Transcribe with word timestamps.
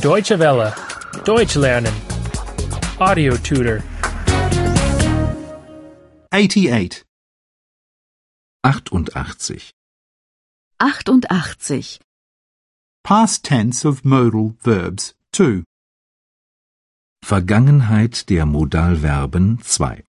Deutsche 0.00 0.38
Welle. 0.38 0.74
Deutsch 1.24 1.54
lernen. 1.56 1.92
Audio 2.98 3.36
tutor. 3.36 3.82
88. 6.32 7.04
88. 8.64 9.74
88. 10.80 12.00
Past 13.04 13.44
tense 13.44 13.84
of 13.84 14.04
modal 14.04 14.54
verbs 14.60 15.14
2. 15.32 15.64
Vergangenheit 17.24 18.28
der 18.28 18.46
Modalverben 18.46 19.60
2. 19.62 20.04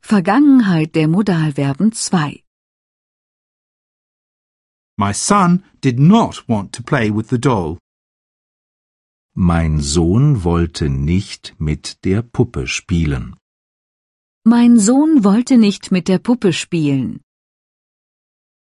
Vergangenheit 0.00 0.94
der 0.94 1.08
Modalverben 1.08 1.92
2. 1.92 2.42
My 5.06 5.12
son 5.12 5.64
did 5.80 5.98
not 5.98 6.46
want 6.46 6.74
to 6.74 6.82
play 6.82 7.10
with 7.10 7.28
the 7.30 7.38
doll. 7.38 7.78
Mein 9.34 9.80
Sohn 9.80 10.44
wollte 10.44 10.90
nicht 10.90 11.54
mit 11.58 12.04
der 12.04 12.20
Puppe 12.20 12.66
spielen. 12.66 13.34
Mein 14.44 14.78
Sohn 14.78 15.24
wollte 15.24 15.56
nicht 15.56 15.90
mit 15.90 16.06
der 16.08 16.18
Puppe 16.18 16.52
spielen. 16.52 17.22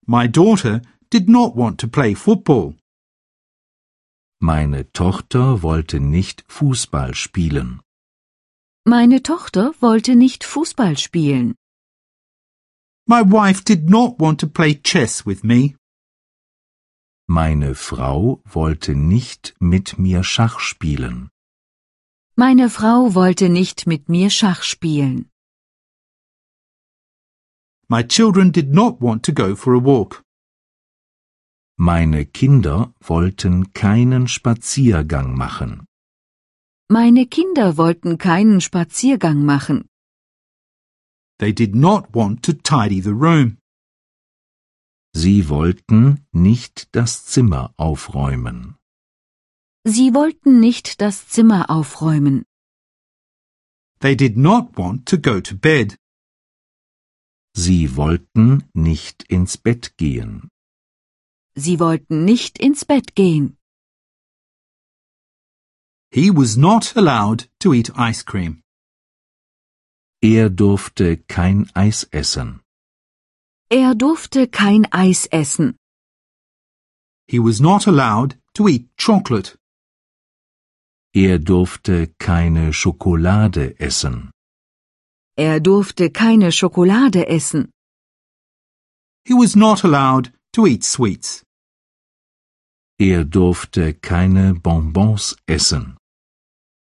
My 0.08 0.26
daughter 0.26 0.82
did 1.10 1.28
not 1.28 1.54
want 1.54 1.78
to 1.82 1.86
play 1.86 2.14
football. 2.16 2.74
Meine 4.40 4.90
Tochter 4.92 5.62
wollte 5.62 6.00
nicht 6.00 6.44
Fußball 6.48 7.14
spielen. 7.14 7.80
Meine 8.84 9.22
Tochter 9.22 9.74
wollte 9.80 10.16
nicht 10.16 10.42
Fußball 10.42 10.98
spielen. 10.98 11.54
My 13.06 13.22
wife 13.22 13.62
did 13.62 13.88
not 13.88 14.18
want 14.18 14.40
to 14.40 14.48
play 14.48 14.74
chess 14.74 15.24
with 15.24 15.44
me. 15.44 15.76
Meine 17.28 17.74
Frau 17.74 18.40
wollte 18.44 18.94
nicht 18.94 19.56
mit 19.58 19.98
mir 19.98 20.22
Schach 20.22 20.60
spielen. 20.60 21.28
Meine 22.36 22.70
Frau 22.70 23.14
wollte 23.14 23.48
nicht 23.48 23.86
mit 23.86 24.08
mir 24.08 24.30
Schach 24.30 24.62
spielen. 24.62 25.28
My 27.88 28.02
children 28.06 28.52
did 28.52 28.72
not 28.72 29.00
want 29.00 29.24
to 29.24 29.32
go 29.32 29.56
for 29.56 29.74
a 29.74 29.84
walk. 29.84 30.22
Meine 31.78 32.26
Kinder 32.26 32.94
wollten 33.00 33.72
keinen 33.72 34.28
Spaziergang 34.28 35.36
machen. 35.36 35.84
Meine 36.88 37.26
Kinder 37.26 37.76
wollten 37.76 38.18
keinen 38.18 38.60
Spaziergang 38.60 39.44
machen. 39.44 39.88
They 41.38 41.52
did 41.52 41.74
not 41.74 42.14
want 42.14 42.44
to 42.44 42.52
tidy 42.52 43.00
the 43.00 43.10
room. 43.12 43.58
Sie 45.24 45.48
wollten 45.48 46.26
nicht 46.32 46.94
das 46.94 47.24
Zimmer 47.24 47.72
aufräumen. 47.78 48.76
Sie 49.82 50.12
wollten 50.12 50.60
nicht 50.60 51.00
das 51.00 51.26
Zimmer 51.26 51.70
aufräumen. 51.70 52.44
They 54.00 54.14
did 54.14 54.36
not 54.36 54.76
want 54.76 55.08
to 55.08 55.16
go 55.16 55.40
to 55.40 55.56
bed. 55.56 55.96
Sie 57.56 57.96
wollten 57.96 58.68
nicht 58.74 59.22
ins 59.22 59.56
Bett 59.56 59.96
gehen. 59.96 60.50
Sie 61.54 61.80
wollten 61.80 62.26
nicht 62.26 62.58
ins 62.58 62.84
Bett 62.84 63.14
gehen. 63.14 63.56
He 66.12 66.30
was 66.30 66.58
not 66.58 66.94
allowed 66.94 67.48
to 67.60 67.72
eat 67.72 67.90
ice 67.96 68.22
cream. 68.22 68.62
Er 70.20 70.50
durfte 70.50 71.16
kein 71.16 71.70
Eis 71.74 72.04
essen. 72.10 72.60
Er 73.68 73.96
durfte 73.96 74.46
kein 74.46 74.86
Eis 74.92 75.26
essen. 75.26 75.76
He 77.28 77.40
was 77.40 77.60
not 77.60 77.88
allowed 77.88 78.38
to 78.54 78.68
eat 78.68 78.88
chocolate. 78.96 79.58
Er 81.12 81.40
durfte 81.40 82.14
keine 82.18 82.72
Schokolade 82.72 83.74
essen. 83.80 84.30
Er 85.36 85.58
durfte 85.58 86.10
keine 86.10 86.52
Schokolade 86.52 87.26
essen. 87.26 87.72
He 89.26 89.34
was 89.34 89.56
not 89.56 89.84
allowed 89.84 90.32
to 90.52 90.66
eat 90.66 90.84
sweets. 90.84 91.42
Er 93.00 93.24
durfte 93.24 93.94
keine 93.94 94.54
Bonbons 94.54 95.36
essen. 95.48 95.96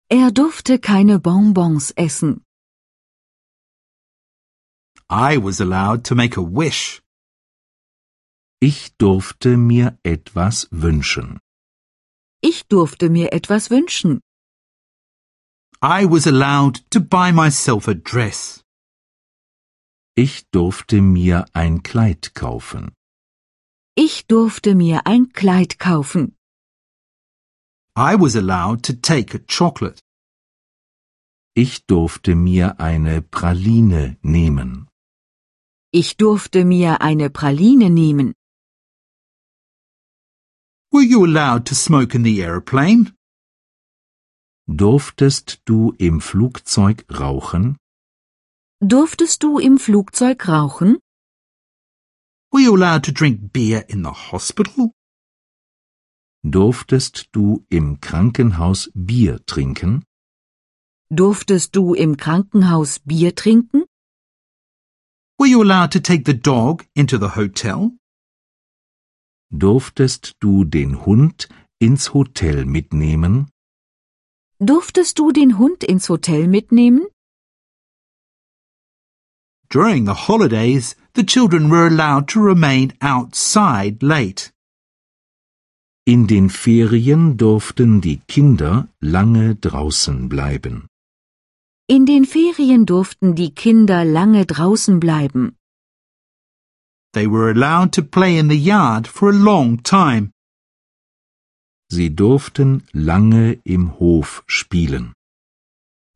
Er 0.09 0.31
durfte 0.31 0.79
keine 0.79 1.19
Bonbons 1.19 1.91
essen. 1.97 2.43
I 5.13 5.35
was 5.35 5.59
allowed 5.59 6.05
to 6.05 6.15
make 6.15 6.37
a 6.37 6.41
wish. 6.41 7.01
Ich 8.61 8.95
durfte 8.97 9.57
mir 9.57 9.99
etwas 10.03 10.69
wünschen. 10.71 11.39
Ich 12.41 12.65
durfte 12.69 13.09
mir 13.09 13.33
etwas 13.33 13.69
wünschen. 13.69 14.21
I 15.83 16.05
was 16.05 16.27
allowed 16.27 16.89
to 16.91 17.01
buy 17.01 17.33
myself 17.33 17.89
a 17.89 17.93
dress. 17.93 18.63
Ich 20.15 20.49
durfte 20.51 21.01
mir 21.01 21.45
ein 21.53 21.83
Kleid 21.83 22.33
kaufen. 22.33 22.93
Ich 23.95 24.27
durfte 24.27 24.75
mir 24.75 25.05
ein 25.05 25.33
Kleid 25.33 25.77
kaufen. 25.77 26.37
I 27.97 28.15
was 28.15 28.37
allowed 28.37 28.83
to 28.83 28.93
take 28.93 29.35
a 29.35 29.39
chocolate. 29.39 29.99
Ich 31.53 31.85
durfte 31.85 32.33
mir 32.33 32.79
eine 32.79 33.21
Praline 33.21 34.17
nehmen. 34.21 34.87
Ich 35.93 36.15
durfte 36.15 36.63
mir 36.63 37.01
eine 37.01 37.29
Praline 37.29 37.89
nehmen. 37.89 38.33
Were 40.89 41.03
you 41.03 41.25
allowed 41.25 41.65
to 41.65 41.75
smoke 41.75 42.15
in 42.15 42.23
the 42.23 42.41
aeroplane? 42.41 43.13
Durftest 44.67 45.61
du 45.65 45.91
im 45.97 46.21
Flugzeug 46.21 47.03
rauchen? 47.11 47.75
Durftest 48.79 49.43
du 49.43 49.59
im 49.59 49.77
Flugzeug 49.79 50.47
rauchen? 50.47 50.99
Were 52.53 52.61
you 52.63 52.73
allowed 52.73 53.03
to 53.03 53.11
drink 53.11 53.51
beer 53.51 53.89
in 53.89 54.03
the 54.03 54.31
hospital? 54.31 54.91
Durftest 56.43 57.27
du 57.33 57.65
im 57.69 57.99
Krankenhaus 57.99 58.89
Bier 58.93 59.45
trinken? 59.45 60.05
Durftest 61.09 61.75
du 61.75 61.93
im 61.93 62.15
Krankenhaus 62.15 62.99
Bier 62.99 63.35
trinken? 63.35 63.83
Were 65.41 65.47
you 65.47 65.63
allowed 65.63 65.91
to 65.93 65.99
take 65.99 66.25
the 66.25 66.35
dog 66.35 66.85
into 66.95 67.17
the 67.17 67.29
hotel? 67.29 67.93
Durftest 69.51 70.35
du 70.39 70.65
den 70.65 71.03
Hund 71.03 71.47
ins 71.79 72.13
Hotel 72.13 72.63
mitnehmen? 72.63 73.47
Durftest 74.59 75.17
du 75.17 75.31
den 75.31 75.57
Hund 75.57 75.83
ins 75.83 76.09
Hotel 76.09 76.47
mitnehmen? 76.47 77.07
During 79.71 80.05
the 80.05 80.27
holidays, 80.27 80.95
the 81.15 81.23
children 81.23 81.71
were 81.71 81.87
allowed 81.87 82.27
to 82.27 82.39
remain 82.39 82.93
outside 83.01 84.03
late. 84.03 84.51
In 86.05 86.27
den 86.27 86.51
Ferien 86.51 87.37
durften 87.37 87.99
die 87.99 88.21
Kinder 88.27 88.89
lange 88.99 89.55
draußen 89.55 90.29
bleiben. 90.29 90.90
In 91.95 92.05
den 92.05 92.23
Ferien 92.23 92.85
durften 92.85 93.35
die 93.35 93.53
Kinder 93.53 94.05
lange 94.05 94.45
draußen 94.45 95.01
bleiben. 95.01 95.57
They 97.13 97.27
were 97.29 97.49
allowed 97.49 97.91
to 97.95 98.01
play 98.01 98.39
in 98.39 98.47
the 98.49 98.55
yard 98.55 99.09
for 99.09 99.27
a 99.27 99.33
long 99.33 99.83
time. 99.83 100.31
Sie 101.91 102.15
durften 102.15 102.87
lange 102.93 103.59
im 103.65 103.99
Hof 103.99 104.43
spielen. 104.47 105.11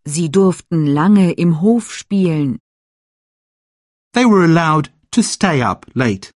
Sie 0.05 0.29
durften 0.31 0.85
lange 0.85 1.33
im 1.33 1.59
Hof 1.59 1.91
spielen. 1.93 2.59
They 4.13 4.23
were 4.23 4.45
allowed 4.45 4.93
to 5.11 5.21
stay 5.21 5.61
up 5.61 5.85
late. 5.93 6.31